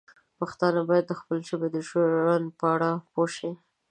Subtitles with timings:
[0.39, 3.51] پښتانه باید د خپلې ژبې د ژوند په اړه پوه شي.